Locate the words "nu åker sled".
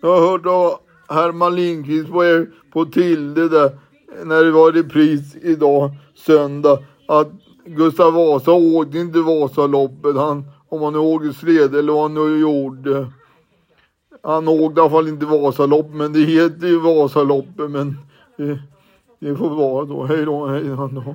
10.92-11.74